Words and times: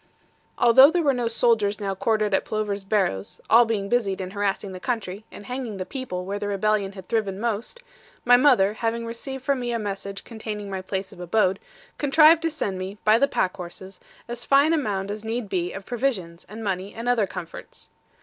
Although 0.57 0.89
there 0.89 1.03
were 1.03 1.13
no 1.13 1.27
soldiers 1.27 1.79
now 1.79 1.93
quartered 1.93 2.33
at 2.33 2.43
Plover's 2.43 2.83
Barrows, 2.83 3.39
all 3.51 3.65
being 3.65 3.87
busied 3.87 4.19
in 4.19 4.31
harassing 4.31 4.71
the 4.71 4.79
country, 4.79 5.25
and 5.31 5.45
hanging 5.45 5.77
the 5.77 5.85
people 5.85 6.25
where 6.25 6.39
the 6.39 6.47
rebellion 6.47 6.93
had 6.93 7.07
thriven 7.07 7.39
most, 7.39 7.81
my 8.25 8.35
mother, 8.35 8.73
having 8.73 9.05
received 9.05 9.43
from 9.43 9.59
me 9.59 9.71
a 9.71 9.77
message 9.77 10.23
containing 10.23 10.71
my 10.71 10.81
place 10.81 11.11
of 11.13 11.19
abode, 11.19 11.59
contrived 11.99 12.41
to 12.41 12.49
send 12.49 12.79
me, 12.79 12.97
by 13.05 13.19
the 13.19 13.27
pack 13.27 13.55
horses, 13.57 13.99
as 14.27 14.43
fine 14.43 14.73
a 14.73 14.77
maund 14.79 15.11
as 15.11 15.23
need 15.23 15.47
be 15.49 15.71
of 15.71 15.85
provisions, 15.85 16.47
and 16.49 16.63
money, 16.63 16.95
and 16.95 17.07
other 17.07 17.27
comforts. 17.27 17.91